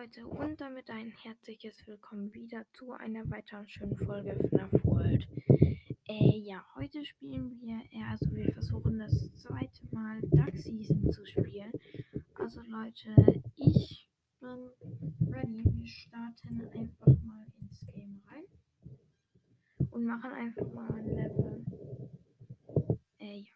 Leute 0.00 0.28
und 0.28 0.60
damit 0.60 0.88
ein 0.90 1.10
herzliches 1.24 1.84
Willkommen 1.88 2.32
wieder 2.32 2.64
zu 2.72 2.92
einer 2.92 3.28
weiteren 3.30 3.68
schönen 3.68 3.96
Folge 3.96 4.32
FNAF 4.48 4.70
World. 4.84 5.26
Äh, 6.06 6.38
ja, 6.38 6.64
heute 6.76 7.04
spielen 7.04 7.58
wir, 7.60 7.80
äh, 7.90 8.04
also 8.08 8.30
wir 8.30 8.52
versuchen 8.52 9.00
das 9.00 9.32
zweite 9.34 9.82
Mal 9.90 10.20
Duck 10.20 10.56
Season 10.56 11.10
zu 11.10 11.26
spielen. 11.26 11.72
Also 12.34 12.60
Leute, 12.68 13.42
ich 13.56 14.08
bin 14.38 14.70
ready. 15.32 15.64
Wir 15.64 15.88
starten 15.88 16.60
einfach 16.72 17.20
mal 17.24 17.46
ins 17.60 17.84
Game 17.92 18.22
rein 18.28 18.44
und 19.90 20.04
machen 20.04 20.30
einfach 20.30 20.72
mal 20.74 20.92
ein 20.92 21.06
Level. 21.08 21.64
Äh, 23.18 23.40
ja. 23.40 23.52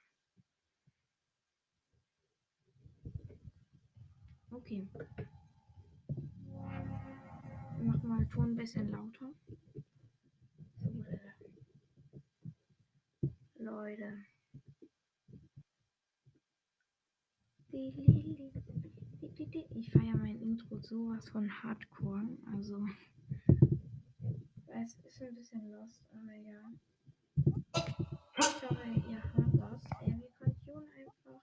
Okay. 4.50 4.88
Ton 8.32 8.52
ein 8.52 8.56
bisschen 8.56 8.90
lauter. 8.90 9.30
Leute. 13.58 14.24
Ich 19.74 19.90
feiere 19.90 20.16
mein 20.16 20.40
Intro 20.40 20.78
sowas 20.80 21.28
von 21.28 21.46
Hardcore. 21.62 22.26
Also, 22.54 22.86
es 24.66 24.94
ist 25.04 25.22
ein 25.22 25.34
bisschen 25.34 25.70
lost, 25.70 26.02
aber 26.10 26.34
ja. 26.34 26.72
Ich 28.38 28.62
hoffe, 28.62 28.88
ihr 29.10 29.22
hört 29.34 29.54
das. 29.54 29.82
Ja, 30.06 30.18
wir 30.18 30.30
konnten 30.38 30.90
einfach. 30.98 31.42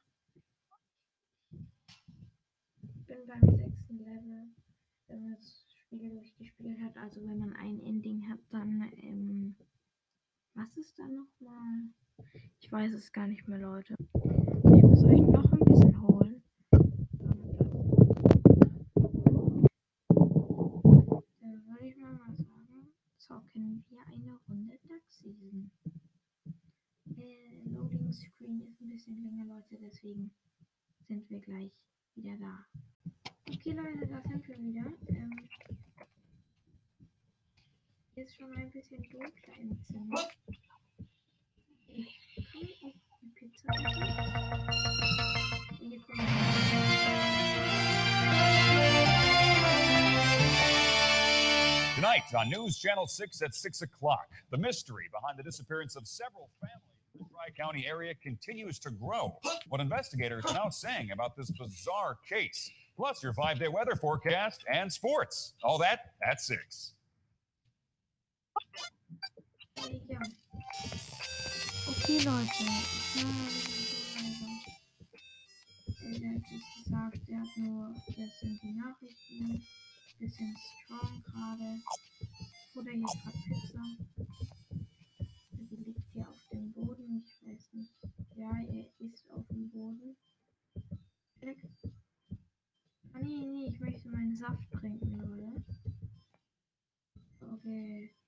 Ich 2.81 3.06
bin 3.06 3.28
beim 3.28 3.56
sechsten 3.56 3.97
Level. 4.00 4.47
Wenn 5.08 5.23
man 5.91 5.99
das 5.99 5.99
Spiel 5.99 6.09
durchgespielt 6.09 6.79
hat, 6.81 6.97
also 6.97 7.21
wenn 7.25 7.37
man 7.39 7.53
ein 7.53 7.79
Ending 7.79 8.29
hat, 8.29 8.39
dann, 8.51 8.91
ähm, 8.97 9.55
was 10.53 10.75
ist 10.77 10.97
da 10.99 11.07
nochmal? 11.07 11.89
Ich 12.59 12.71
weiß 12.71 12.93
es 12.93 13.11
gar 13.11 13.27
nicht 13.27 13.47
mehr, 13.47 13.59
Leute. 13.59 13.95
Ich 14.75 14.83
muss 14.83 15.03
euch 15.03 15.19
noch 15.19 15.51
ein 15.51 15.59
bisschen 15.59 16.01
holen. 16.01 16.43
Dann 21.41 21.65
würde 21.65 21.87
ich 21.87 21.97
mal, 21.97 22.13
mal 22.13 22.35
sagen, 22.35 22.93
zocken 23.17 23.83
wir 23.89 23.99
eine 24.07 24.37
Runde 24.47 24.77
Duck 24.87 25.03
Season. 25.07 25.71
Äh, 27.17 27.63
Loading 27.65 28.11
Screen 28.11 28.61
ist 28.61 28.79
ein 28.81 28.89
bisschen 28.89 29.21
länger, 29.23 29.45
Leute, 29.45 29.77
deswegen 29.81 30.31
sind 31.07 31.29
wir 31.29 31.39
gleich 31.39 31.71
wieder 32.15 32.37
da. 32.37 32.65
Okay, 33.49 33.71
Leute, 33.71 34.05
da 34.07 34.21
sind 34.21 34.47
wir 34.47 34.57
wieder. 34.59 34.85
Ähm, 35.07 35.49
Tonight 51.95 52.23
on 52.38 52.50
News 52.50 52.77
Channel 52.77 53.07
6 53.07 53.41
at 53.41 53.55
6 53.55 53.81
o'clock, 53.81 54.30
the 54.52 54.57
mystery 54.57 55.05
behind 55.11 55.38
the 55.38 55.44
disappearance 55.44 55.95
of 55.95 56.07
several 56.07 56.50
families 56.61 57.00
in 57.13 57.19
the 57.19 57.25
Tri 57.30 57.50
County 57.57 57.85
area 57.88 58.13
continues 58.22 58.80
to 58.80 58.91
grow. 58.91 59.38
What 59.69 59.81
investigators 59.81 60.45
are 60.45 60.53
now 60.53 60.69
saying 60.69 61.11
about 61.11 61.35
this 61.35 61.52
bizarre 61.52 62.17
case, 62.27 62.72
plus 62.95 63.22
your 63.23 63.33
five 63.33 63.59
day 63.59 63.67
weather 63.67 63.96
forecast 63.96 64.63
and 64.72 64.91
sports. 64.91 65.53
All 65.63 65.78
that 65.79 66.13
at 66.25 66.40
6. 66.40 66.94
Ja. 69.79 70.19
Okay, 71.88 72.17
Leute. 72.19 72.63
Ich 76.01 76.25
habe 76.25 76.44
jetzt 76.51 76.84
gesagt, 76.84 77.29
er 77.29 77.40
hat 77.40 77.57
nur, 77.57 77.95
das 78.17 78.40
sind 78.41 78.62
die 78.62 78.73
Nachrichten. 78.73 79.63
Bisschen 80.19 80.56
strong 80.84 81.23
gerade. 81.23 81.79
Oder 82.75 82.91
hier 82.91 83.06
gerade 83.06 83.38
Pizza. 83.47 83.84
Die 85.53 85.75
liegt 85.78 86.06
hier 86.11 86.28
auf 86.28 86.50
dem 86.51 86.73
Boden. 86.73 87.23
Ich 87.23 87.47
weiß 87.47 87.73
nicht. 87.73 87.94
Ja, 88.35 88.51
er 88.51 88.85
ist 89.00 89.31
auf 89.31 89.47
dem 89.47 89.69
Boden. 89.69 90.17
Weg. 91.40 91.63
Ah, 93.13 93.19
nee, 93.23 93.46
nee, 93.46 93.67
ich 93.67 93.79
möchte 93.79 94.09
meinen 94.09 94.35
Saft 94.35 94.69
trinken, 94.72 95.19
Leute. 95.19 95.63
Okay. 97.53 98.19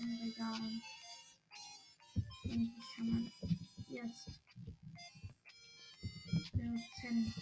and 0.00 0.18
the 0.20 0.32
guy. 0.38 0.70
Yes. 3.88 4.38
10. 7.00 7.34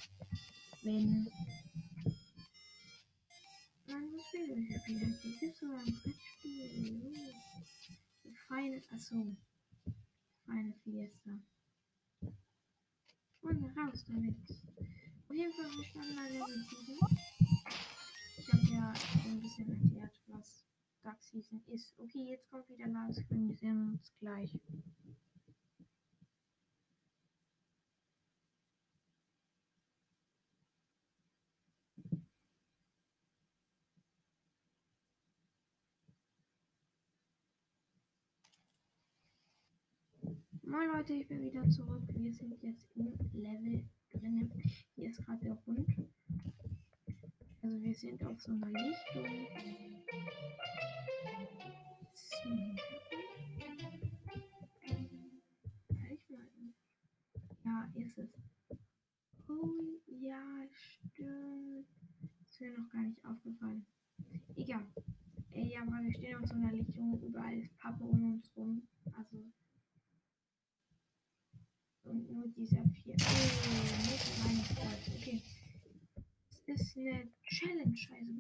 gleich. 24.47 24.61
Moin 40.63 40.89
Leute, 40.93 41.15
ich 41.15 41.29
bin 41.29 41.43
wieder 41.43 41.69
zurück. 41.71 42.03
Wir 42.15 42.33
sind 42.33 42.61
jetzt 42.63 42.91
im 42.97 43.15
Level 43.33 43.85
drin. 44.11 44.51
Hier 44.95 45.11
ist 45.11 45.25
gerade 45.25 45.45
der 45.45 45.65
Hund. 45.65 45.89
Also 47.63 47.83
wir 47.83 47.95
sind 47.95 48.25
auf 48.25 48.41
so 48.41 48.53
einer 48.53 48.71
Lichtung. 48.71 49.47
So. 52.15 53.06
Oh 59.67 60.01
ja, 60.07 60.67
stimmt. 60.71 61.87
Ist 62.43 62.61
mir 62.61 62.79
noch 62.79 62.89
gar 62.91 63.03
nicht 63.03 63.25
aufgefallen. 63.25 63.87
Egal. 64.57 64.87
Äh, 65.51 65.67
ja, 65.67 65.81
weil 65.87 66.05
wir 66.05 66.15
stehen 66.15 66.37
auf 66.37 66.49
so 66.49 66.55
einer 66.55 66.73
Lichtung. 66.73 67.21
Überall 67.23 67.59
ist 67.59 67.77
Pappe 67.79 68.05
um 68.05 68.35
uns 68.35 68.51
rum. 68.57 68.87
Also 69.13 69.45
und 72.07 72.31
nur 72.31 72.47
dieser 72.49 72.85
vier. 72.91 73.17
Oh, 73.19 74.49
nicht 74.49 74.77
Gottes. 74.77 75.17
Okay. 75.17 75.43
Das 76.67 76.81
ist 76.81 76.97
eine 76.97 77.29
Challenge, 77.43 77.99
also. 78.13 78.33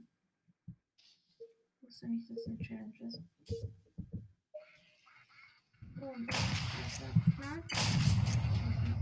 Ich 0.67 1.83
wusste 1.83 2.09
nicht, 2.09 2.31
dass 2.31 2.39
es 2.39 2.47
eine 2.47 2.59
Challenge 2.59 2.95
ist. 3.01 3.23
Und 6.01 6.27
das 6.29 6.37
ist 6.87 7.01
Part. 7.37 7.65
Das 7.73 7.83
ist 7.83 8.15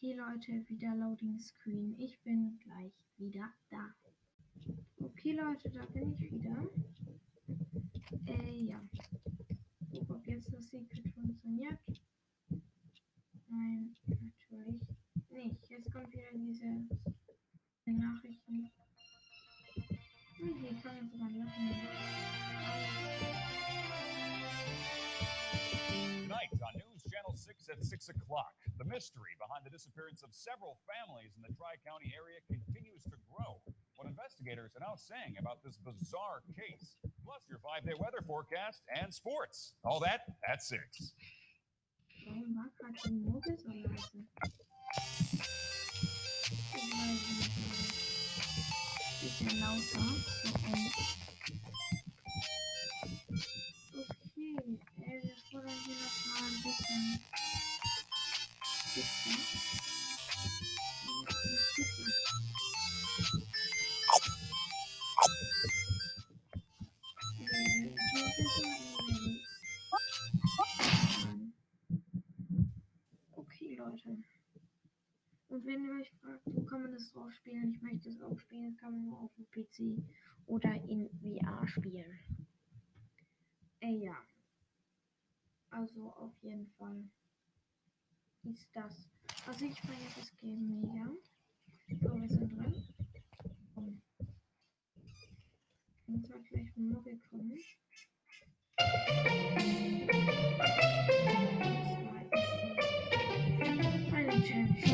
Okay, 0.02 0.14
Leute, 0.14 0.68
wieder 0.68 0.96
Loading 0.96 1.38
Screen. 1.38 1.94
Ich 1.96 2.20
bin 2.22 2.58
gleich 2.58 2.92
wieder 3.18 3.52
da. 3.70 3.94
Okay, 5.12 5.32
Leute, 5.32 5.70
da 5.70 5.84
bin 5.86 6.12
ich 6.14 6.32
wieder. 6.32 6.56
Äh, 8.26 8.64
ja. 8.64 8.80
Guck, 9.90 10.10
ob 10.10 10.26
jetzt 10.26 10.52
das 10.52 10.68
Secret 10.68 11.08
funktioniert. 11.14 11.78
Nein, 13.48 13.94
natürlich 14.06 14.80
nicht. 15.30 15.70
Jetzt 15.70 15.92
kommt 15.92 16.12
wieder 16.12 16.32
diese, 16.34 16.88
Nachrichten. 17.84 18.70
Hm, 20.36 20.58
hier 20.60 20.80
kann 20.80 20.96
man 20.96 21.08
sogar 21.08 21.30
lachen. 21.30 21.70
Tonight 26.22 26.52
on 26.52 26.74
News 26.78 27.04
Channel 27.04 27.36
6 27.36 27.68
at 27.68 27.84
6 27.84 28.08
o'clock, 28.08 28.54
the 28.78 28.84
mystery 28.84 29.36
behind 29.38 29.64
the 29.64 29.70
disappearance 29.70 30.22
of 30.22 30.32
several 30.32 30.78
families 30.88 31.36
in 31.36 31.42
the 31.42 31.52
Tri 31.54 31.76
County 31.84 32.14
area 32.16 32.40
continues 32.48 33.04
to 33.04 33.16
grow. 33.28 33.60
What 33.96 34.08
investigators 34.08 34.72
are 34.76 34.80
now 34.80 34.96
saying 34.96 35.36
about 35.38 35.62
this 35.64 35.76
bizarre 35.76 36.42
case. 36.56 36.96
Plus, 37.24 37.42
your 37.48 37.58
five 37.58 37.84
day 37.84 37.94
weather 37.98 38.22
forecast 38.26 38.82
and 38.90 39.12
sports. 39.12 39.74
All 39.84 40.00
that 40.00 40.22
at 40.48 40.62
6. 40.62 41.12
Warum 42.26 42.54
war 42.54 42.70
gerade 42.78 42.98
die 43.04 43.10
Mucke 43.10 43.56
so 43.58 43.72
wenn 75.72 75.84
ihr 75.86 76.00
euch 76.00 76.10
fragt, 76.20 76.42
wo 76.44 76.62
kann 76.64 76.82
man 76.82 76.92
das 76.92 77.10
drauf 77.12 77.32
spielen, 77.32 77.72
ich 77.72 77.80
möchte 77.80 78.10
es 78.10 78.20
auch 78.20 78.38
spielen, 78.38 78.76
kann 78.76 78.92
man 78.92 79.04
nur 79.06 79.20
auf 79.20 79.32
dem 79.36 79.46
PC 79.50 80.02
oder 80.46 80.74
in 80.84 81.08
VR 81.18 81.66
spielen. 81.66 82.18
Äh, 83.80 84.04
ja. 84.04 84.16
Also 85.70 86.12
auf 86.12 86.34
jeden 86.42 86.66
Fall 86.72 87.08
ist 88.42 88.68
das. 88.74 89.08
Also 89.46 89.64
ich 89.64 89.80
feiere 89.80 90.12
das 90.16 90.36
Game 90.36 90.68
mega. 90.68 91.10
So, 92.02 92.20
wir 92.20 92.28
sind 92.28 92.52
drin. 92.52 92.74
Komm. 93.74 94.02
Und 96.06 96.26
zwar 96.26 96.40
gleich 96.40 96.76
Mucke 96.76 97.18
kommen. 97.30 97.58
Challenge. 104.42 104.91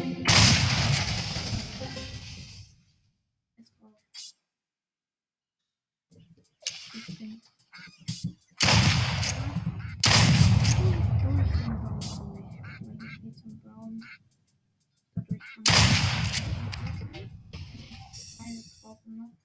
Eine 19.08 19.38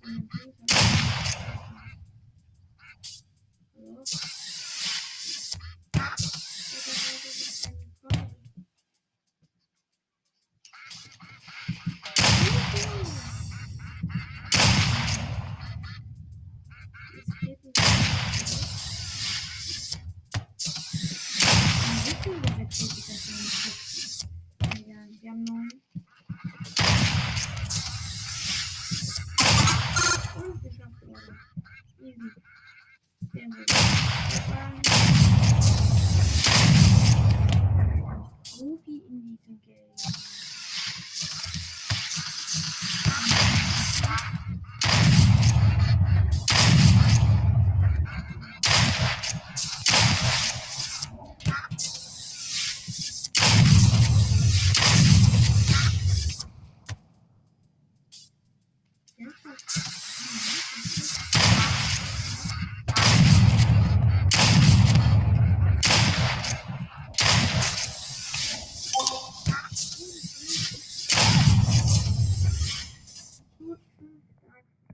brauchen 0.00 0.35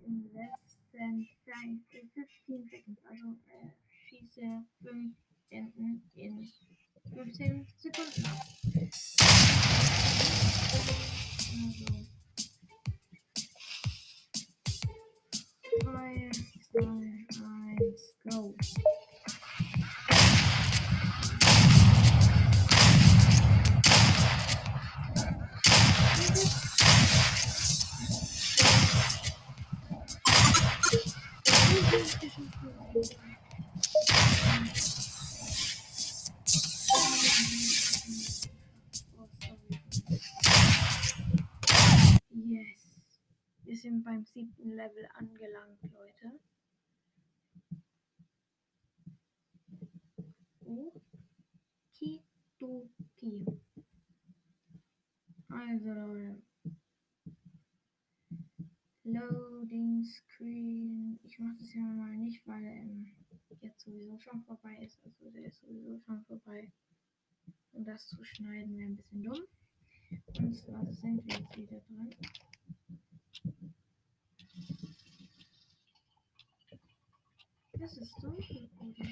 stark 0.02 0.06
im 0.06 0.30
letzten 0.34 1.28
Zeit, 1.44 1.92
äh, 1.92 2.06
15 2.14 2.68
Seconds, 2.68 3.02
also 3.08 3.36
äh, 3.48 3.68
schieße 4.08 4.40
5 4.40 4.40
Enten 4.40 4.71
sowieso 64.12 64.18
schon 64.18 64.42
vorbei 64.44 64.76
ist. 64.82 65.04
Also 65.04 65.30
der 65.30 65.44
ist 65.44 65.60
sowieso 65.60 65.98
schon 66.00 66.24
vorbei. 66.24 66.70
Und 67.72 67.84
das 67.86 68.06
zu 68.08 68.22
schneiden 68.24 68.76
wäre 68.76 68.90
ein 68.90 68.96
bisschen 68.96 69.22
dumm. 69.22 69.44
Und 70.38 70.54
zwar 70.54 70.92
sind 70.92 71.24
wir 71.24 71.38
jetzt 71.38 71.56
wieder 71.56 71.80
dran. 71.80 72.10
Das 77.72 77.96
ist 77.96 78.14
dunkel, 78.22 78.70
oder? 78.78 79.08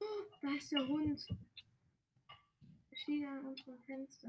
Oh, 0.00 0.24
da 0.42 0.54
ist 0.54 0.72
der 0.72 0.86
Hund. 0.86 1.26
Er 2.90 2.96
steht 2.96 3.26
an 3.26 3.44
unserem 3.46 3.78
Fenster. 3.84 4.28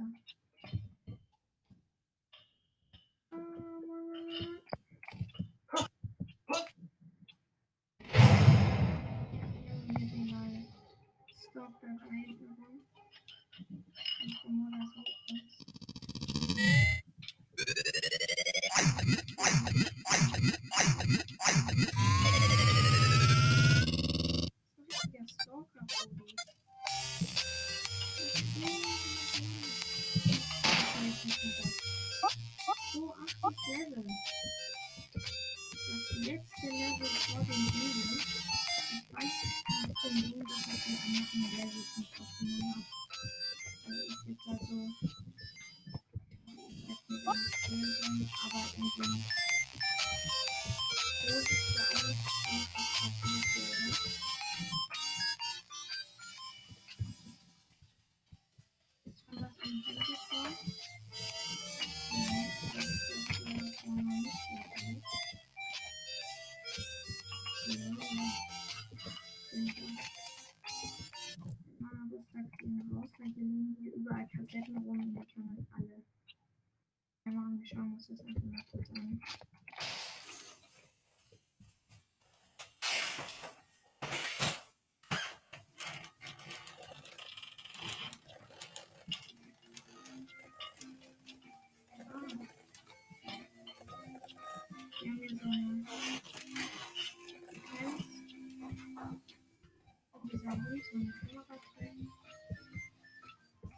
Hut 100.53 100.93
und 100.93 101.01
eine 101.01 101.11
Kamera 101.27 101.55
drin. 101.77 102.09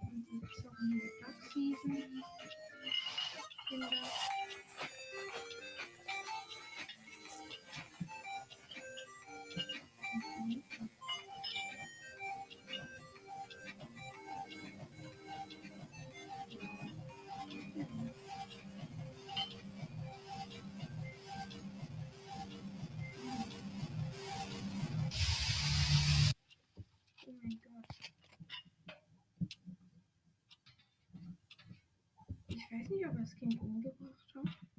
Und 0.01 0.27
jetzt 0.31 0.65
auch 0.65 0.79
eine 0.79 0.99
Duck 1.21 1.41
Season. 1.53 2.23
Ich 32.73 32.79
weiß 32.79 32.89
nicht, 32.89 33.05
ob 33.05 33.13
er 33.13 33.19
das 33.19 33.35
Kind 33.35 33.61
umgebracht 33.61 34.33
hat. 34.35 34.72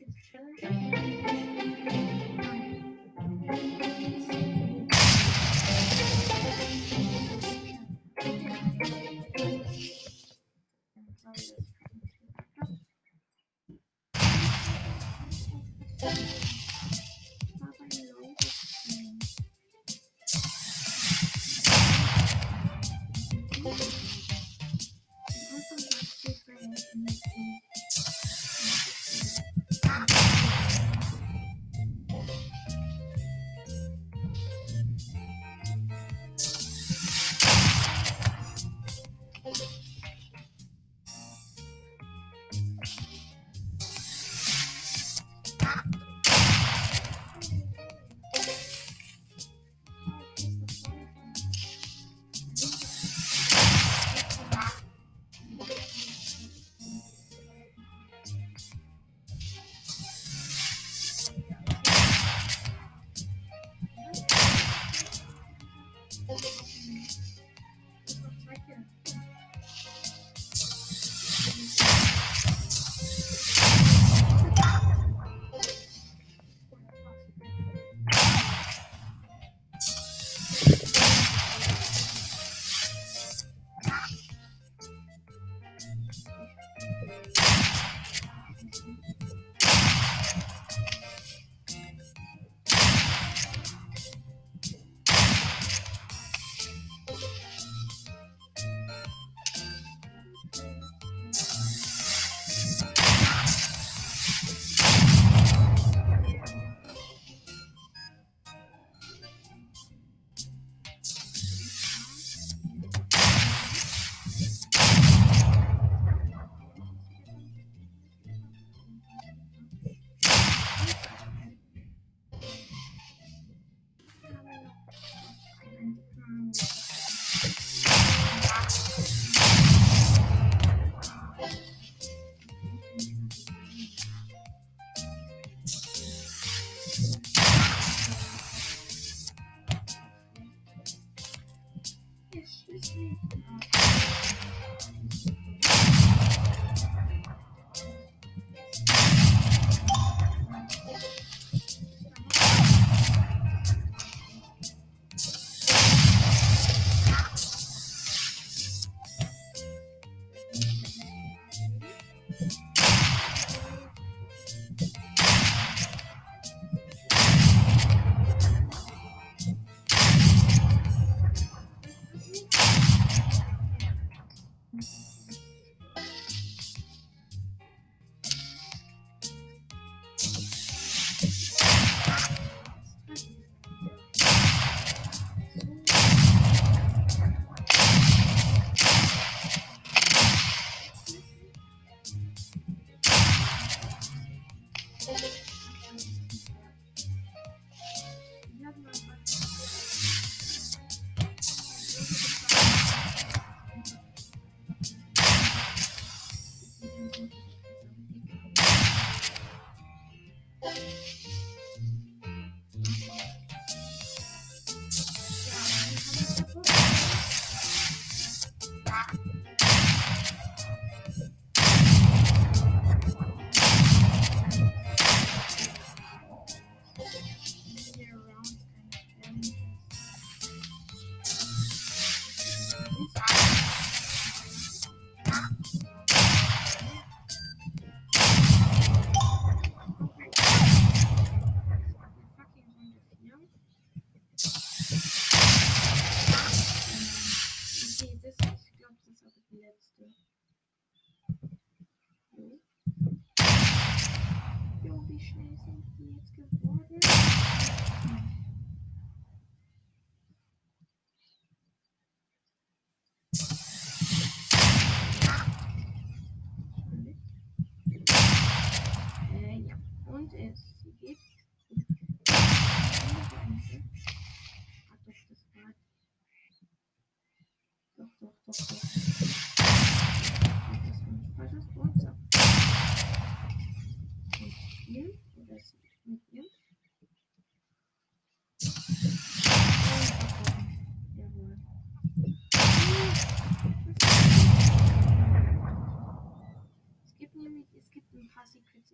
Thank 0.00 0.62
you. 0.62 1.37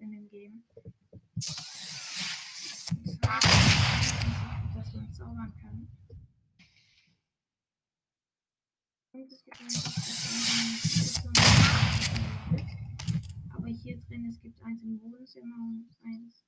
In 0.04 0.10
dem 0.10 0.28
Game. 0.28 0.62
Und 2.90 3.06
zwar, 3.06 3.40
dass 4.74 4.94
man 4.94 5.12
zaubern 5.12 5.52
kann. 5.60 5.88
Und 9.14 9.31
es 9.31 9.44
gibt 9.44 9.61
aber 13.50 13.68
hier 13.68 13.96
drin, 14.09 14.27
es 14.29 14.40
gibt 14.40 14.61
eins 14.64 14.83
im 14.83 15.00
Wohnzimmer 15.00 15.55
und 15.55 15.87
eins 16.05 16.44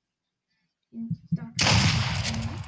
im 0.91 1.07
Dachzimmer. 1.31 2.61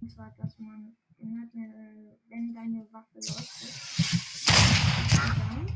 Und 0.00 0.10
zwar, 0.10 0.34
dass 0.36 0.58
man, 0.58 0.96
wenn 1.18 2.52
deine 2.52 2.92
Waffe 2.92 3.20
leuchtet, 3.20 3.70
dann 5.14 5.66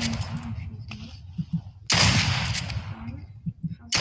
wenn 0.00 0.12
du 0.12 0.18
Sachen 0.20 0.54
schießen 0.54 0.98
musst, 0.98 1.24
dann 2.92 3.26
hast 3.78 3.94
du 3.96 4.00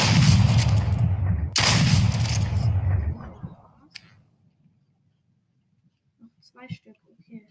noch 6.26 6.44
zwei 6.60 6.68
Stück, 6.74 6.98
okay. 7.08 7.48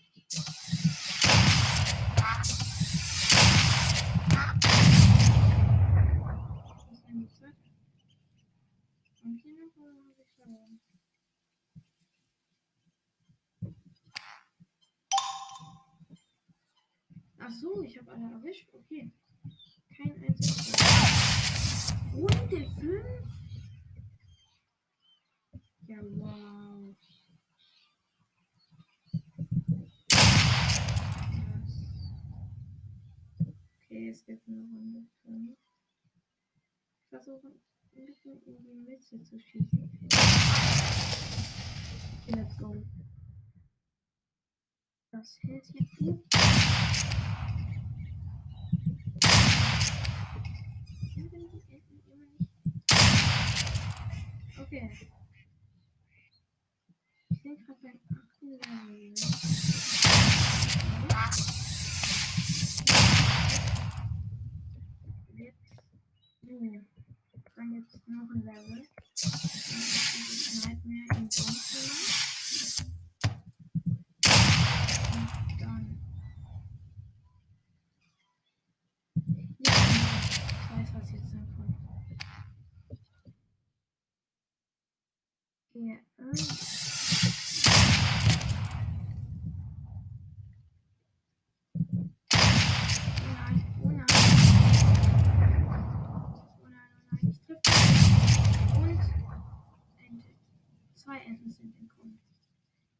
Und 9.22 9.40
hier 9.42 9.54
noch 9.54 9.72
verloren? 10.36 10.80
Ach 17.40 17.50
so, 17.50 17.82
ich 17.82 17.98
habe 17.98 18.12
alle 18.12 18.32
erwischt. 18.32 18.68
Okay. 18.74 19.10
Kein 19.96 20.22
einziges. 20.22 20.74
Und 22.14 22.52
der 22.52 22.70
5? 22.78 23.04
Ja, 25.86 25.98
wow. 26.02 26.67
Okay, 33.98 34.10
es 34.10 34.24
gibt 34.24 34.46
eine 34.46 34.58
Runde 34.58 35.02
5. 35.24 35.58
Ich 37.02 37.08
versuche 37.08 37.48
ein 37.48 38.06
bisschen 38.06 38.40
in 38.44 38.62
die 38.62 38.74
Mitte 38.88 39.20
zu 39.24 39.40
schießen. 39.40 39.90
Okay, 42.22 42.32
let's 42.36 42.56
go. 42.58 42.76
Das 45.10 45.36
hält 45.42 45.66
hier 45.66 45.84
gut. 45.98 46.24
Okay. 54.60 55.08
Ich 57.30 57.42
bin 57.42 57.56
gerade 57.66 57.80
beim 57.82 57.98
achten 58.16 58.48
Level. 58.48 59.14
Jetzt. 65.38 65.72
Hm. 66.48 66.86
Dann 67.56 67.72
jetzt 67.74 68.08
noch 68.08 68.28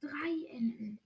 drei 0.09 0.57
enden 0.57 0.99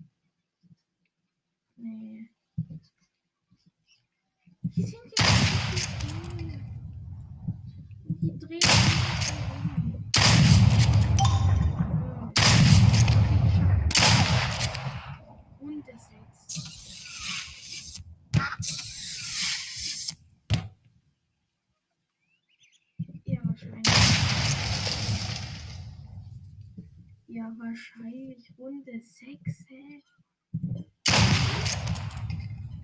wahrscheinlich 27.62 28.52
Runde 28.58 29.00
6, 29.00 29.68
hä? 29.68 30.02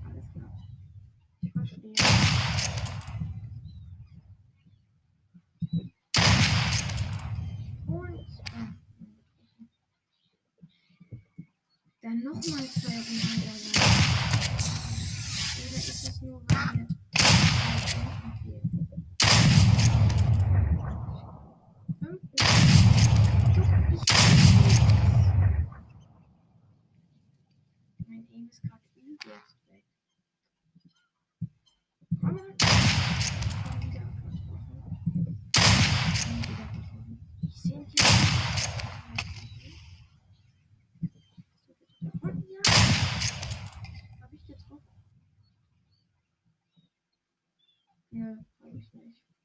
Alles 0.04 0.32
klar. 0.32 0.68
Ich 1.42 1.52
verstehe. 1.52 1.94
Und. 7.86 8.26
ah, 8.54 8.74
Dann 12.02 12.22
nochmal 12.22 12.64
zwei 12.66 12.96
Runden. 12.96 13.42
Oder 15.58 15.76
ist 15.76 16.08
es 16.08 16.22
nur 16.22 16.42
weil 16.48 16.76
mir 16.76 16.88
zwei 16.88 18.02
Runden 18.02 18.32
fehlen? 18.42 18.88
Fünf 21.98 22.22
Runden. 22.22 22.88
Doch, 23.56 23.72
ich 27.98 28.06
weiß 28.08 28.28
Aim 28.48 28.50
ist 28.50 28.62
gerade 28.62 28.82
übelst 28.96 29.58
weg. 29.68 29.84
Aber. 32.22 32.40
Ich 37.42 37.56
sehe 37.62 37.84
hier. 37.84 38.06
Und 42.20 42.48
ja. 42.48 42.62
Hab 44.20 44.32
ich 44.32 44.46
getroffen? 44.46 44.82
Nö, 48.10 48.36
hab 48.62 48.74
ich 48.74 48.94
nicht. 48.94 49.37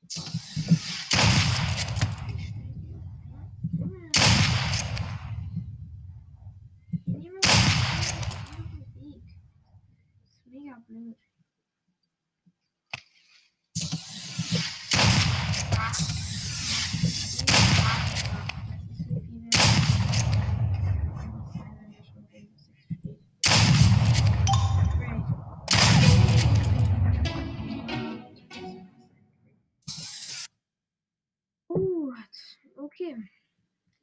Okay. 33.03 33.29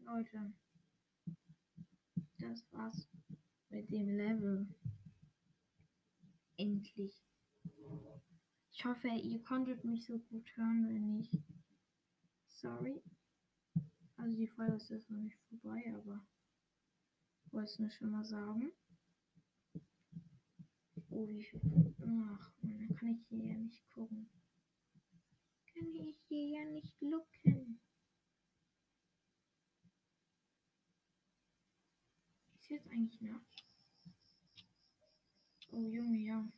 Leute. 0.00 0.52
Das 2.38 2.64
war's 2.72 3.08
mit 3.68 3.90
dem 3.90 4.16
Level. 4.16 4.66
Endlich. 6.56 7.22
Ich 8.72 8.84
hoffe, 8.84 9.08
ihr 9.08 9.42
konntet 9.44 9.84
mich 9.84 10.04
so 10.04 10.18
gut 10.18 10.56
hören, 10.56 10.88
wenn 10.88 11.16
nicht. 11.16 11.38
Sorry. 12.46 13.02
Also 14.16 14.36
die 14.36 14.48
Folge 14.48 14.76
ist 14.76 14.90
jetzt 14.90 15.10
noch 15.10 15.18
nicht 15.18 15.38
vorbei, 15.48 15.82
aber 15.94 16.22
ich 17.44 17.52
wollte 17.52 17.70
es 17.70 17.78
nur 17.78 17.90
schon 17.90 18.10
mal 18.10 18.24
sagen. 18.24 18.72
Oh, 21.08 21.26
wie 21.26 21.42
viel. 21.42 21.60
Ach, 22.00 22.52
man, 22.62 22.96
kann 22.96 23.08
ich 23.08 23.26
hier 23.28 23.44
ja 23.44 23.54
nicht 23.54 23.90
gucken. 23.90 24.28
Kann 25.72 25.94
ich 25.94 26.18
hier 26.28 26.60
ja 26.60 26.64
nicht 26.66 27.00
looken. 27.00 27.80
Jetzt 32.70 32.88
eigentlich 32.92 33.20
nach. 33.20 33.40
Oh 35.72 35.88
Junge, 35.88 36.18
ja. 36.18 36.48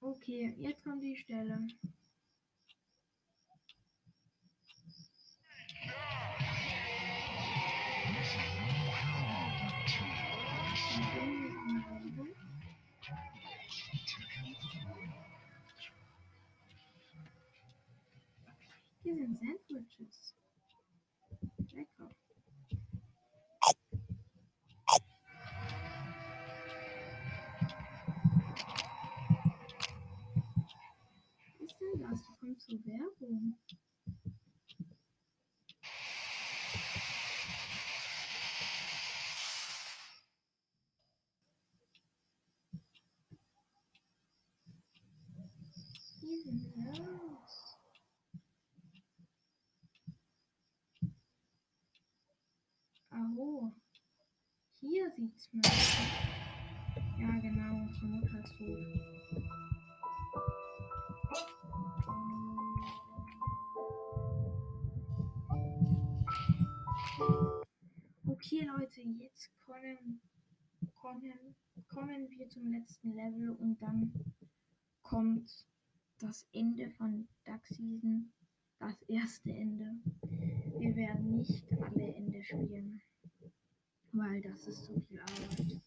Okay, 0.00 0.54
jetzt 0.56 0.82
kommt 0.82 1.02
die 1.02 1.16
Stelle. 1.16 1.66
Hier 19.06 19.14
sind 19.14 19.38
Sandwiches. 19.38 20.34
Lecker. 21.72 22.10
Was 31.60 31.70
ist 31.70 31.80
denn 31.80 32.00
das? 32.00 32.26
Da 32.26 32.32
kommt 32.40 32.60
zur 32.60 32.84
Werbung. 32.84 33.56
Hier 46.20 46.42
sind 46.42 46.74
los. 46.74 47.76
Aho. 53.36 53.70
Hier 54.80 55.10
sieht's 55.10 55.52
man. 55.52 55.62
Ja, 57.18 57.38
genau. 57.38 57.86
Zur 57.92 58.08
Mutter 58.08 58.42
tot. 58.42 58.78
Okay, 68.26 68.64
Leute, 68.64 69.02
jetzt 69.02 69.50
kommen, 69.60 70.22
kommen, 70.94 71.56
kommen 71.88 72.30
wir 72.30 72.48
zum 72.48 72.72
letzten 72.72 73.12
Level 73.14 73.50
und 73.50 73.82
dann 73.82 74.14
kommt 75.02 75.66
das 76.20 76.48
Ende 76.52 76.90
von 76.92 77.28
Duck 77.44 77.66
Season. 77.66 78.32
Das 78.78 79.02
erste 79.02 79.50
Ende. 79.50 80.00
Wir 80.78 80.96
werden 80.96 81.36
nicht 81.36 81.70
alle 81.72 82.14
Ende 82.14 82.42
spielen, 82.42 83.00
weil 84.16 84.40
das 84.40 84.66
ist 84.66 84.86
so 84.86 84.98
viel 85.00 85.20
Arbeit. 85.20 85.80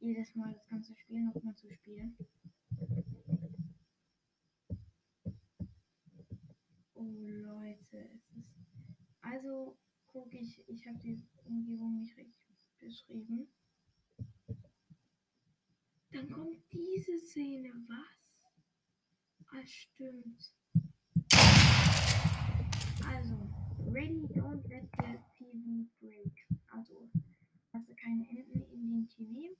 Jedes 0.00 0.34
Mal 0.34 0.52
das 0.52 0.66
ganze 0.68 0.94
Spiel 0.94 1.22
nochmal 1.22 1.54
zu 1.56 1.70
spielen. 1.70 2.16
Oh 6.94 7.04
Leute, 7.04 7.98
es 8.14 8.36
ist. 8.36 8.54
Also 9.20 9.76
gucke 10.06 10.38
ich, 10.38 10.62
ich 10.68 10.86
habe 10.86 10.98
die 10.98 11.22
Umgebung 11.44 11.98
nicht 11.98 12.16
richtig 12.16 12.68
beschrieben. 12.78 13.48
Dann 16.10 16.30
kommt 16.30 16.58
diese 16.72 17.18
Szene, 17.18 17.72
was? 17.88 18.22
Ah, 19.46 19.66
stimmt. 19.66 20.54
Also, 23.06 23.36
ready, 23.90 24.26
don't 24.34 24.68
let 24.68 24.84
the 24.98 25.18
TV 25.36 25.86
break. 26.00 26.46
Also, 26.70 27.08
lasse 27.72 27.94
keine 27.94 28.28
Enden 28.28 28.62
in 28.70 28.90
den 28.90 29.08
TV. 29.08 29.56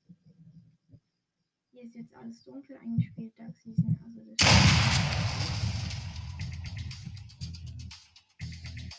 Hier 1.71 1.83
ist 1.83 1.95
jetzt 1.95 2.15
alles 2.15 2.45
dunkel, 2.45 2.77
eingespielt 2.77 3.39
Dark 3.39 3.57
Season, 3.57 3.99
also 4.05 4.21
das 4.25 4.37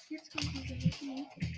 Jetzt 0.10 0.32
kommt 0.32 0.52
diese 0.54 0.76
Musik. 0.76 1.53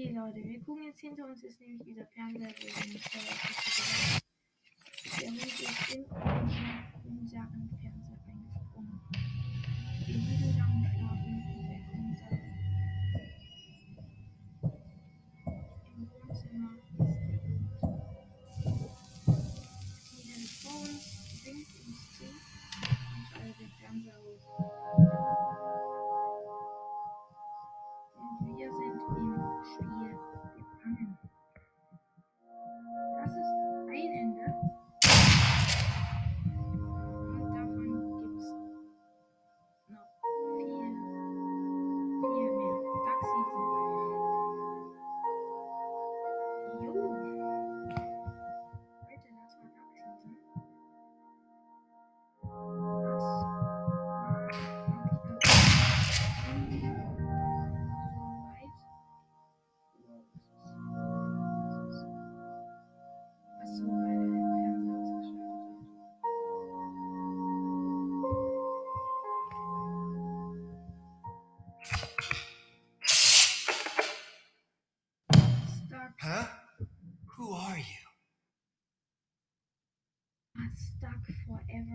Okay, 0.00 0.12
Leute, 0.16 0.42
wir 0.42 0.58
gucken 0.64 0.84
jetzt 0.84 1.00
hinter 1.00 1.26
uns 1.26 1.44
ist 1.44 1.60
nämlich 1.60 1.82
dieser 1.82 2.06
Fernseher. 2.06 2.48
äh, 2.48 2.52
Der 5.20 5.28
Hund 5.28 5.44
ist 5.44 5.94
in 5.94 6.04
unseren 7.04 7.68
Fernseher 7.78 7.99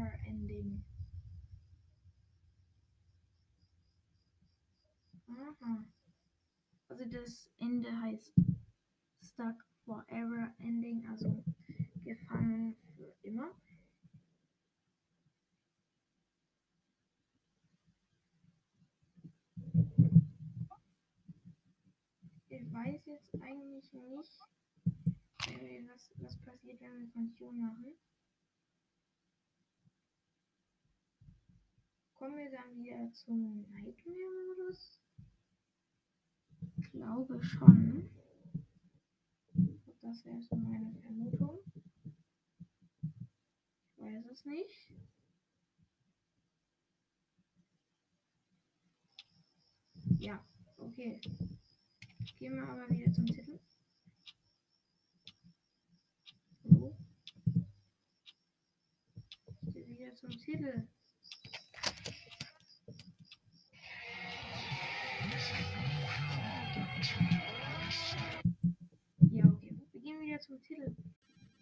forever 0.05 0.19
ending. 0.27 0.83
Aha. 5.29 5.85
Also 6.89 7.05
das 7.05 7.49
Ende 7.57 7.89
heißt 8.01 8.33
stuck 9.21 9.65
forever 9.85 10.53
ending, 10.59 11.07
also 11.09 11.43
gefangen 12.03 12.75
für 12.95 13.15
immer. 13.23 13.51
Ich 22.47 22.73
weiß 22.73 23.05
jetzt 23.07 23.35
eigentlich 23.41 23.91
nicht, 23.93 24.39
äh, 25.47 25.83
was, 25.87 26.11
was 26.17 26.37
passiert, 26.41 26.79
wenn 26.81 26.99
wir 26.99 27.11
Pension 27.11 27.59
machen. 27.59 27.95
Kommen 32.25 32.37
wir 32.39 32.49
dann 32.49 32.75
wieder 32.75 33.11
zum 33.13 33.69
Nightmare-Modus? 33.71 34.99
Ich 36.77 36.91
glaube 36.91 37.39
schon. 37.43 38.09
Das 40.01 40.25
wäre 40.25 40.41
so 40.41 40.55
meine 40.55 40.91
Vermutung. 41.01 41.59
Ich 43.91 44.01
weiß 44.01 44.25
es 44.31 44.43
nicht. 44.43 44.91
Ja, 50.17 50.43
okay. 50.77 51.21
Gehen 52.39 52.55
wir 52.55 52.67
aber 52.67 52.89
wieder 52.89 53.13
zum 53.13 53.27
Titel. 53.27 53.59
So. 56.63 56.97
Wieder 59.61 60.15
zum 60.15 60.31
Titel. 60.31 60.87
Wieder 70.35 70.41
zum 70.41 70.61
Titel. 70.63 70.93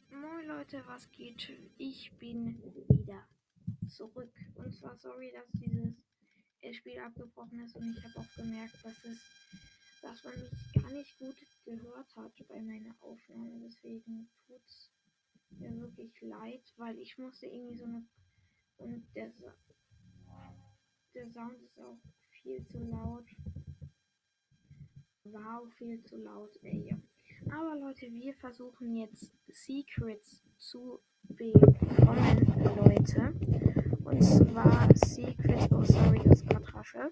Moin 0.10 0.48
Leute, 0.48 0.82
was 0.88 1.12
geht? 1.12 1.48
Ich 1.78 2.12
bin 2.18 2.60
wieder 2.90 3.28
zurück. 3.88 4.34
Und 4.56 4.74
zwar 4.74 4.98
sorry, 4.98 5.32
dass 5.32 5.48
dieses 5.54 6.76
Spiel 6.78 6.98
abgebrochen 6.98 7.60
ist 7.60 7.76
und 7.76 7.96
ich 7.96 8.04
habe 8.04 8.20
auch 8.20 8.36
gemerkt, 8.36 8.74
dass 8.84 9.06
es, 9.06 9.20
dass 10.02 10.24
man 10.24 10.34
mich 10.40 10.82
gar 10.82 10.92
nicht 10.92 11.20
gut 11.20 11.36
gehört 11.66 12.16
hat 12.16 12.34
bei 12.48 12.62
meiner 12.64 12.96
Aufnahme. 13.02 13.60
Deswegen 13.64 14.32
tut's 14.48 14.92
mir 15.52 15.80
wirklich 15.80 16.20
leid, 16.22 16.64
weil 16.78 16.98
ich 16.98 17.16
musste 17.20 17.46
irgendwie 17.46 17.78
so 17.78 17.86
eine 17.86 18.04
und 18.78 19.06
der, 19.16 19.32
der 21.14 21.30
Sound 21.30 21.62
ist 21.62 21.80
auch 21.80 22.00
viel 22.42 22.66
zu 22.66 22.80
laut. 22.80 23.30
War 25.26 25.62
auch 25.62 25.72
viel 25.74 26.02
zu 26.02 26.18
laut, 26.18 26.58
ey. 26.64 26.98
Aber 27.52 27.76
Leute, 27.76 28.12
wir 28.12 28.34
versuchen 28.36 28.96
jetzt 28.96 29.32
Secrets 29.48 30.44
zu 30.58 31.00
bekommen, 31.24 32.46
Leute. 32.78 33.34
Und 34.04 34.22
zwar 34.22 34.90
Secrets, 34.96 35.72
oh 35.72 35.84
sorry, 35.84 36.20
das 36.24 36.42
ist 36.42 36.50
gerade 36.50 36.74
rasche. 36.74 37.12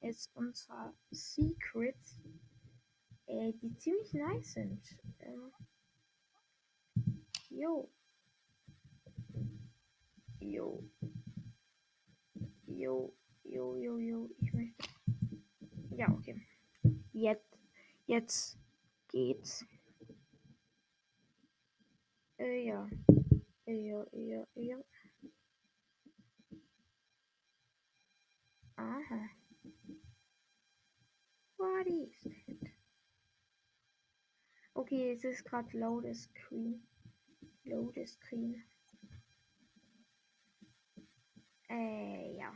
Ist 0.00 0.32
zwar 0.54 0.94
Secrets, 1.10 2.20
äh, 3.26 3.52
die 3.54 3.74
ziemlich 3.76 4.12
nice 4.14 4.52
sind. 4.52 4.82
Ähm, 5.20 5.52
jo. 7.50 7.90
Jo. 10.40 10.82
Jo, 12.66 13.12
jo, 13.44 13.76
jo, 13.76 13.98
jo. 13.98 14.30
Ich 14.38 14.52
möchte. 14.52 14.88
Ja, 15.90 16.08
okay. 16.10 16.40
Jetzt, 17.12 17.58
jetzt 18.06 18.58
geht's. 19.10 19.64
Äh, 22.38 22.66
ja. 22.66 22.88
Äh, 23.66 23.88
ja, 23.88 24.06
ja, 24.12 24.46
ja. 24.54 24.78
Aha. 28.76 29.30
What 31.58 31.86
is 31.86 32.24
it? 32.46 32.70
Okay, 34.74 35.12
es 35.12 35.24
ist 35.24 35.44
gerade 35.44 35.76
load 35.78 36.14
screen. 36.14 36.86
Load 37.64 38.06
screen. 38.06 38.64
Äh, 41.68 42.36
ja. 42.36 42.52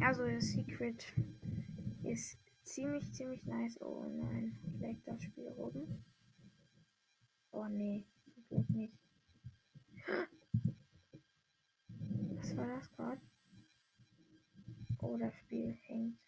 Also 0.00 0.26
das 0.26 0.46
Secret 0.46 1.06
ist 2.02 2.41
ziemlich, 2.62 3.12
ziemlich 3.12 3.44
nice. 3.46 3.80
Oh 3.80 4.04
nein, 4.04 4.58
leckt 4.80 5.06
das 5.06 5.22
Spiel 5.22 5.48
rum. 5.48 6.04
Oh 7.50 7.66
nee, 7.66 8.06
Glück 8.48 8.68
nicht. 8.70 8.98
Was 12.36 12.56
war 12.56 12.66
das 12.66 12.90
gerade? 12.90 13.20
Oh, 14.98 15.16
das 15.16 15.34
Spiel 15.36 15.76
hängt. 15.82 16.18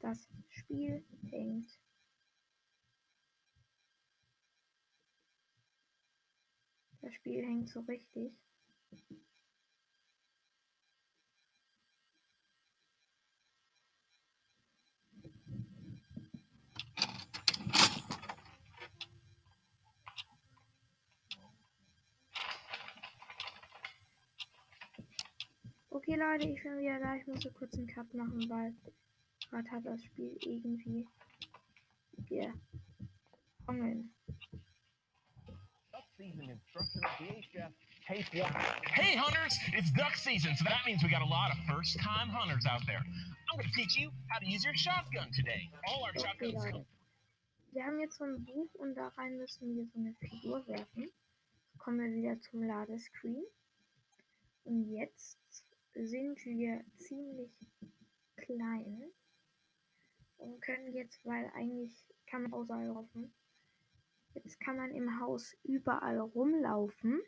Das 0.00 0.28
Spiel 0.48 1.04
hängt. 1.22 1.78
Das 7.00 7.14
Spiel 7.14 7.44
hängt 7.44 7.68
so 7.68 7.80
richtig. 7.80 8.32
Okay, 26.06 26.16
Leute, 26.16 26.46
ich 26.50 26.62
bin 26.62 26.76
wieder 26.76 27.00
da. 27.00 27.16
Ich 27.16 27.26
muss 27.26 27.40
so 27.40 27.50
kurz 27.50 27.72
einen 27.78 27.86
Cut 27.86 28.12
machen, 28.12 28.46
weil 28.50 28.74
gerade 29.48 29.70
hat 29.70 29.86
das 29.86 30.04
Spiel 30.04 30.36
irgendwie 30.42 31.08
gefangen. 32.28 34.14
Hey 38.84 39.16
hunters, 39.16 39.58
it's 39.72 39.90
duck 39.92 40.14
season, 40.14 40.54
so 40.56 40.64
that 40.64 40.84
means 40.84 41.02
we 41.02 41.08
got 41.08 41.22
a 41.22 41.24
lot 41.24 41.50
of 41.50 41.56
first 41.66 41.98
time 41.98 42.28
hunters 42.28 42.66
out 42.66 42.84
there. 42.84 43.02
I'm 43.50 43.56
gonna 43.56 43.72
teach 43.74 43.96
you 43.96 44.10
how 44.28 44.38
to 44.40 44.46
use 44.46 44.62
your 44.62 44.76
shotgun 44.76 45.32
today. 45.32 45.70
All 45.88 46.02
our 46.04 46.10
Okay, 46.10 46.20
shotguns 46.20 46.54
Leute. 46.54 46.72
come 46.72 46.84
wir 47.72 47.84
haben 47.86 47.98
jetzt 47.98 48.18
so 48.18 48.24
ein 48.24 48.44
Buch 48.44 48.68
und 48.74 48.94
da 48.94 49.08
rein 49.16 49.38
müssen 49.38 49.74
wir 49.74 49.86
so 49.86 49.98
eine 49.98 50.12
Figur 50.16 50.66
werfen. 50.68 51.08
Kommen 51.78 51.98
wir 51.98 52.12
wieder 52.14 52.38
zum 52.42 52.62
Ladescreen. 52.62 53.42
Und 54.64 54.92
jetzt 54.92 55.38
sind 55.94 56.44
wir 56.44 56.84
ziemlich 56.96 57.52
klein 58.36 59.10
und 60.38 60.60
können 60.60 60.92
jetzt, 60.92 61.24
weil 61.24 61.50
eigentlich 61.54 62.04
kann 62.26 62.42
man 62.42 62.52
außerhalb 62.52 62.88
laufen. 62.88 63.32
Jetzt 64.34 64.58
kann 64.60 64.76
man 64.76 64.90
im 64.90 65.20
Haus 65.20 65.56
überall 65.62 66.18
rumlaufen. 66.18 67.20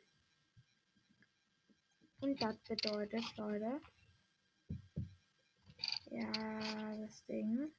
Und 2.21 2.43
das 2.43 2.59
bedeutet, 2.59 3.25
Leute, 3.37 3.81
ja, 6.11 6.97
das 6.97 7.25
Ding 7.27 7.71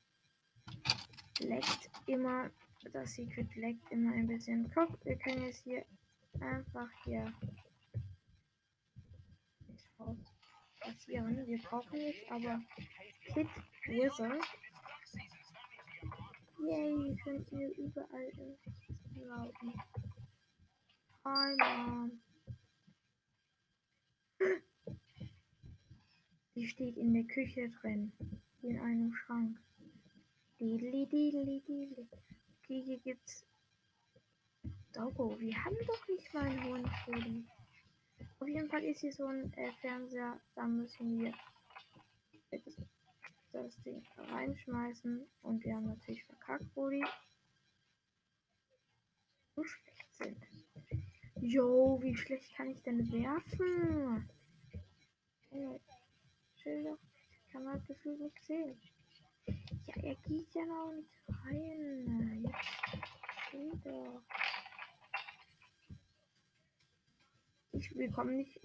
leckt 1.39 1.89
immer, 2.05 2.49
das 2.93 3.15
Secret 3.15 3.53
leckt 3.55 3.91
immer 3.91 4.13
ein 4.13 4.27
bisschen. 4.27 4.71
Guck, 4.73 5.03
wir 5.05 5.17
können 5.17 5.43
jetzt 5.43 5.63
hier 5.63 5.85
einfach 6.39 6.89
hier 7.03 7.33
passieren. 10.87 11.45
Wir 11.45 11.57
brauchen 11.59 11.99
nicht, 11.99 12.31
aber 12.31 12.61
Kit 13.33 13.47
Wizard. 13.87 14.43
Yay, 16.59 17.15
können 17.23 17.45
wir 17.51 17.77
überall 17.77 18.57
laufen. 19.15 19.73
Hi, 21.25 21.55
Mom. 21.57 22.21
Die 26.55 26.67
steht 26.67 26.97
in 26.97 27.13
der 27.13 27.23
Küche 27.25 27.69
drin. 27.81 28.11
In 28.61 28.79
einem 28.79 29.13
Schrank. 29.13 29.59
Dideli, 30.59 31.07
dideli, 31.07 31.61
dideli. 31.67 32.07
Okay, 32.59 32.81
hier 32.83 32.99
gibt's. 32.99 33.45
Doggo, 34.93 35.39
wir 35.39 35.63
haben 35.63 35.77
doch 35.85 36.07
nicht 36.07 36.33
mal 36.33 36.45
einen 36.45 36.63
hohen 36.63 36.91
Pulli. 37.05 37.45
Auf 38.39 38.47
jeden 38.47 38.69
Fall 38.69 38.83
ist 38.83 39.01
hier 39.01 39.13
so 39.13 39.25
ein 39.25 39.51
äh, 39.53 39.71
Fernseher. 39.81 40.39
Da 40.55 40.67
müssen 40.67 41.19
wir 41.19 41.33
das 43.51 43.81
Ding 43.83 44.05
reinschmeißen. 44.17 45.27
Und 45.41 45.63
wir 45.63 45.75
haben 45.75 45.87
natürlich 45.87 46.23
verkackt, 46.25 46.65
die 46.75 47.05
so 49.55 49.63
schlecht 49.63 50.15
sind. 50.15 50.37
Jo, 51.41 51.99
wie 52.01 52.15
schlecht 52.15 52.55
kann 52.55 52.69
ich 52.69 52.81
denn 52.83 53.11
werfen? 53.11 54.29
Äh, 55.51 55.79
Schilder 56.61 56.97
kann 57.51 57.63
man 57.63 57.83
gefühlt 57.85 58.19
nicht 58.19 58.43
sehen. 58.43 58.79
Ja, 59.85 59.95
er 60.03 60.15
geht 60.15 60.53
ja 60.53 60.65
noch 60.65 60.91
nicht 60.93 61.09
rein. 61.27 62.43
Jetzt 62.43 63.47
steht 63.47 63.85
doch. 63.85 64.21
Ich 67.79 67.93
bekomme 67.93 68.31
nicht. 68.31 68.59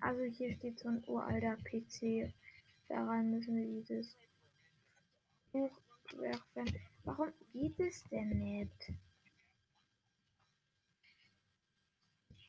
Also 0.00 0.22
hier 0.24 0.54
steht 0.54 0.78
so 0.78 0.88
ein 0.88 1.02
uralter 1.06 1.56
PC. 1.56 2.30
Da 2.88 3.04
rein 3.06 3.30
müssen 3.30 3.56
wir 3.56 3.66
dieses 3.66 4.16
Buch 5.50 5.70
werfen. 6.12 6.78
Warum 7.04 7.32
geht 7.52 7.80
es 7.80 8.04
denn 8.04 8.28
nicht? 8.28 8.92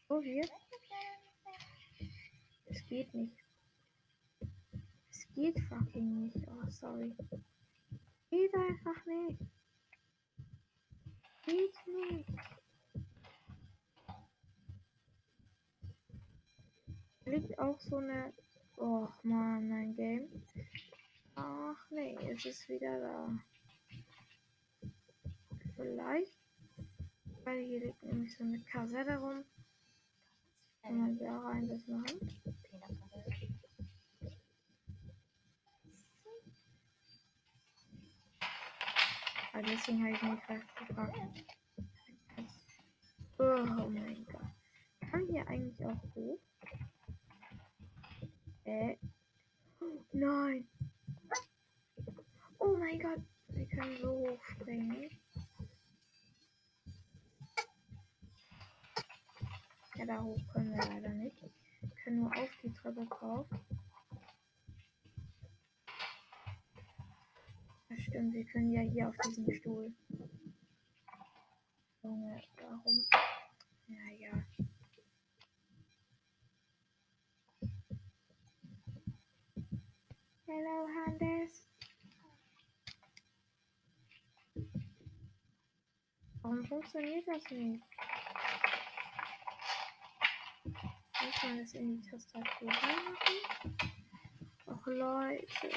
So 0.09 0.21
hier. 0.21 0.45
Es 2.65 2.85
geht 2.87 3.13
nicht. 3.13 3.37
Es 5.09 5.27
geht 5.33 5.59
fucking 5.61 6.23
nicht. 6.23 6.45
Oh, 6.47 6.69
sorry. 6.69 7.15
Geht 8.29 8.53
einfach 8.53 9.05
nicht. 9.05 9.41
Geht 11.45 11.75
nicht. 11.87 12.60
Liegt 17.25 17.57
auch 17.59 17.79
so 17.79 17.97
eine. 17.97 18.33
Oh 18.77 19.07
man, 19.23 19.69
mein 19.69 19.95
Game. 19.95 20.27
Ach 21.35 21.89
nee, 21.91 22.17
es 22.29 22.45
ist 22.45 22.67
wieder 22.67 22.99
da. 22.99 23.39
Vielleicht. 25.75 26.39
Weil 27.43 27.63
hier 27.63 27.79
liegt 27.85 28.03
nämlich 28.03 28.35
so 28.35 28.43
eine 28.43 28.59
Kassette 28.61 29.17
rum. 29.19 29.43
Kann 30.81 30.97
man 30.97 31.17
da 31.17 31.39
rein 31.39 31.67
das 31.67 31.87
machen? 31.87 32.19
Aber 39.53 39.63
deswegen 39.63 40.03
habe 40.03 40.11
ich 40.11 40.21
mich 40.23 40.43
fast 40.43 40.75
gefragt. 40.75 41.19
Oh 43.37 43.89
mein 43.89 44.25
Gott. 44.25 44.41
Kann 45.09 45.27
hier 45.27 45.47
eigentlich 45.47 45.85
auch 45.85 46.15
hoch? 46.15 46.39
Äh. 48.71 48.95
Nein. 50.13 50.65
Oh 52.57 52.77
mein 52.77 52.99
Gott. 52.99 53.19
Wir 53.49 53.67
können 53.67 53.97
so 53.97 54.09
hoch 54.11 54.43
springen. 54.45 55.09
Ja, 59.97 60.05
da 60.05 60.23
hoch 60.23 60.39
können 60.53 60.71
wir 60.71 60.85
leider 60.85 61.09
nicht. 61.09 61.41
Wir 61.81 61.89
können 62.01 62.19
nur 62.19 62.37
auf 62.37 62.49
die 62.63 62.71
Treppe 62.71 63.05
drauf. 63.07 63.45
Das 67.89 67.99
stimmt, 68.07 68.33
wir 68.33 68.45
können 68.45 68.71
ja 68.71 68.81
hier 68.83 69.09
auf 69.09 69.15
diesem 69.25 69.53
Stuhl. 69.53 69.93
Junge, 72.03 72.41
warum? 72.61 73.05
Naja. 73.87 74.45
Hello, 80.53 80.85
Handes. 80.85 81.65
Warum 86.41 86.60
funktioniert 86.71 87.27
das 87.27 87.43
nicht? 87.51 87.83
Muss 90.63 91.43
man 91.43 91.57
das 91.57 91.73
in 91.73 92.01
die 92.01 92.09
Tastatur 92.09 92.69
reinmachen? 92.69 93.35
Och 94.67 94.87
Leute. 94.87 95.69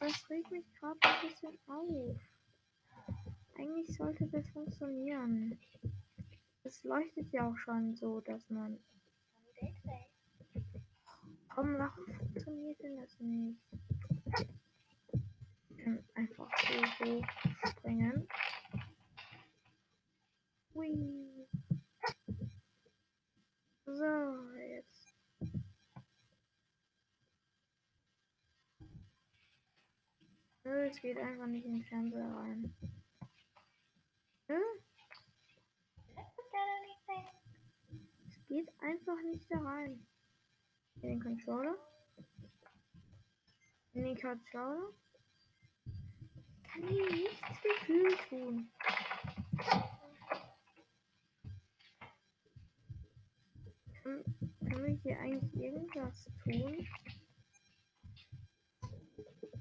Das 0.00 0.28
regt 0.28 0.50
mich 0.50 0.66
gerade 0.74 0.98
ein 1.02 1.28
bisschen 1.28 1.56
auf. 1.68 2.16
Eigentlich 3.56 3.96
sollte 3.96 4.26
das 4.26 4.48
funktionieren. 4.50 5.56
Es 6.64 6.82
leuchtet 6.82 7.32
ja 7.32 7.48
auch 7.48 7.56
schon 7.58 7.94
so, 7.94 8.20
dass 8.22 8.50
man. 8.50 8.82
Komm, 11.54 11.78
warum 11.78 12.06
funktioniert 12.06 12.82
denn 12.82 12.96
das 12.96 13.20
nicht? 13.20 13.60
Ich 15.68 15.78
kann 15.78 16.04
einfach 16.16 16.50
so 16.58 17.04
hoch 17.04 17.26
springen. 17.68 18.26
Geht 31.02 31.18
einfach 31.18 31.48
nicht 31.48 31.66
in 31.66 31.74
den 31.74 31.84
Fernseher 31.84 32.32
rein. 32.32 32.72
Nö? 34.48 34.56
Es 38.28 38.46
geht 38.46 38.68
einfach 38.78 39.20
nicht 39.24 39.50
da 39.50 39.58
rein. 39.58 40.06
In 40.96 41.02
den 41.02 41.20
Controller. 41.20 41.76
In 43.94 44.04
den 44.04 44.16
Controller. 44.16 44.94
Kann 46.62 46.88
hier 46.88 47.10
nichts 47.10 47.62
gefühlt 47.62 48.18
tun. 48.28 48.72
Kann, 54.02 54.24
kann 54.60 54.84
ich 54.86 55.02
hier 55.02 55.18
eigentlich 55.18 55.54
irgendwas 55.56 56.30
tun? 56.44 56.86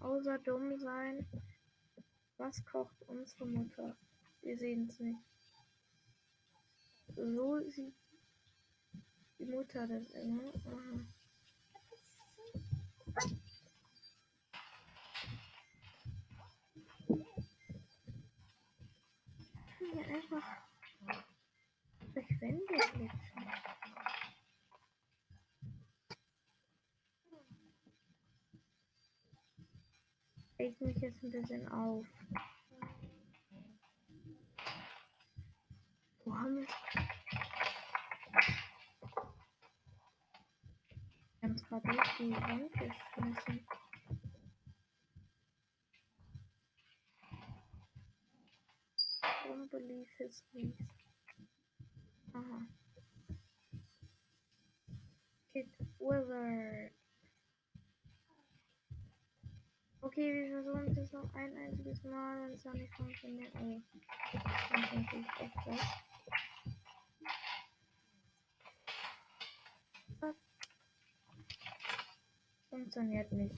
Außer 0.01 0.39
dumm 0.39 0.77
sein. 0.79 1.25
Was 2.37 2.65
kocht 2.65 3.01
unsere 3.03 3.45
Mutter? 3.45 3.95
Wir 4.41 4.57
sehen 4.57 4.87
es 4.89 4.99
nicht. 4.99 5.19
So 7.15 7.59
sieht 7.69 7.95
die 9.37 9.45
Mutter 9.45 9.87
das 9.87 10.09
immer. 10.11 10.51
Aha. 10.65 11.05
Hier 19.77 20.07
einfach 20.15 20.47
durch 22.13 22.41
Wände 22.41 23.11
Ich 30.61 30.79
mich 30.79 30.97
jetzt 30.97 31.23
ein 31.23 31.31
bisschen 31.31 31.67
auf. 31.69 32.05
haben 36.27 36.55
wir 36.55 36.67
haben 41.41 41.55
es 41.55 41.65
gerade 41.65 41.87
durch 41.87 42.17
die 42.19 42.31
Wand 42.31 42.71
geschmissen. 42.73 43.67
Don't 49.43 49.69
believe 49.71 50.07
his 50.19 50.43
knees. 50.51 50.77
Aha. 52.33 52.67
It 55.53 55.67
withered. 55.99 57.00
Okay, 60.11 60.33
wir 60.33 60.61
versuchen 60.61 60.93
das 60.93 61.13
noch 61.13 61.33
ein 61.35 61.55
einziges 61.55 62.03
Mal, 62.03 62.41
wenn 62.41 62.51
es 62.51 62.65
noch 62.65 62.73
nicht 62.73 62.93
funktioniert. 62.95 63.53
Oh, 63.55 63.81
dann 64.69 64.85
denke 64.91 65.19
ich 65.19 65.39
echt 65.39 65.55
das. 65.65 65.79
Was? 70.19 70.35
Funktioniert 72.69 73.31
nicht. 73.31 73.55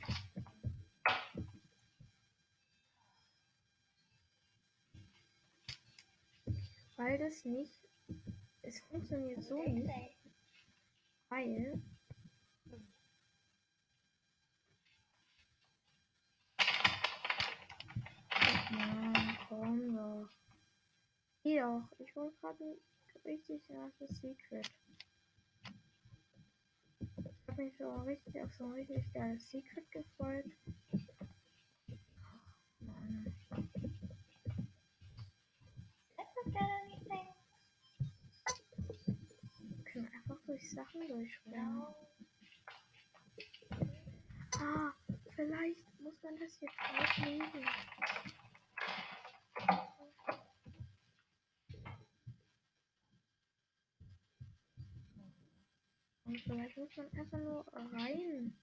Weil 6.97 7.18
das 7.18 7.45
nicht. 7.45 7.89
Es 8.62 8.80
funktioniert 8.82 9.41
so 9.41 9.58
nicht. 9.64 9.89
Weil. 11.30 11.82
Geh 21.54 21.60
doch. 21.60 21.88
Ich 21.99 22.16
wollte 22.16 22.36
gerade 22.39 22.80
richtig 23.26 23.70
nasses 23.70 24.10
Secret. 24.18 24.68
Ich 26.99 27.47
habe 27.47 27.62
mich 27.62 27.78
so 27.78 27.93
richtig 28.01 28.41
auf 28.41 28.51
so 28.56 28.66
ein 28.66 28.72
richtig 28.72 29.14
geiles 29.14 29.47
Secret 29.51 29.91
gefreut. 29.91 30.45
Einfach 39.95 40.43
durch 40.47 40.72
Sachen 40.72 41.08
durchspringen. 41.08 41.84
Ah, 44.58 44.91
vielleicht 45.36 45.99
muss 45.99 46.16
man 46.24 46.36
das 46.39 46.60
jetzt 46.60 46.80
auflegen. 46.80 47.68
Und 56.34 56.41
vielleicht 56.41 56.78
muss 56.95 57.11
man 57.11 57.19
einfach 57.19 57.39
nur 57.39 57.65
rein. 57.93 58.53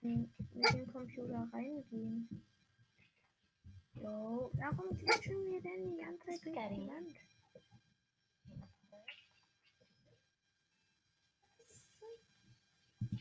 Mit 0.00 0.74
dem 0.74 0.86
Computer 0.92 1.48
reingehen. 1.52 2.28
Jo, 3.94 4.50
warum 4.54 4.98
klatschen 4.98 5.44
wir 5.44 5.60
denn 5.60 5.84
die 5.84 6.02
ganze 6.02 6.26
Zeit 6.26 6.44
durch 6.44 6.56
die. 6.74 6.88
Wand? 6.88 7.14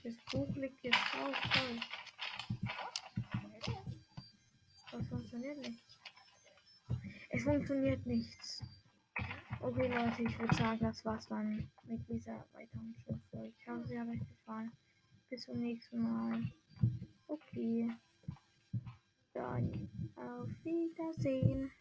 Das 0.03 0.15
Buch 0.31 0.55
liegt 0.55 0.83
jetzt 0.83 0.97
drauf, 1.13 1.35
toll. 1.53 1.79
Das 4.91 5.07
funktioniert 5.07 5.57
nicht. 5.59 5.83
Es 7.29 7.43
funktioniert 7.43 8.05
nichts. 8.05 8.63
Okay, 9.59 9.87
Leute, 9.87 10.23
ich 10.23 10.39
würde 10.39 10.55
sagen, 10.55 10.79
das 10.79 11.05
war's 11.05 11.27
dann 11.27 11.69
mit 11.83 12.07
dieser 12.09 12.43
weiteren 12.53 12.95
Ich 13.43 13.67
hoffe, 13.67 13.87
sie 13.87 13.99
hat 13.99 14.07
euch 14.07 14.27
gefallen. 14.27 14.71
Bis 15.29 15.43
zum 15.43 15.57
nächsten 15.59 16.01
Mal. 16.01 16.43
Okay. 17.27 17.91
Dann 19.33 19.89
auf 20.15 20.47
Wiedersehen. 20.63 21.71